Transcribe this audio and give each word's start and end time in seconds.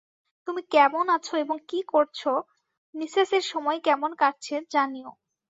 তুমি 0.47 0.61
কেমন 0.71 1.05
আছ 1.09 1.27
এবং 1.43 1.57
কি 1.69 1.79
করছ, 1.91 2.19
মিসেস-এর 2.95 3.45
সময় 3.51 3.79
কেমন 3.83 4.11
কাটছে 4.17 4.55
জানিও। 4.73 5.09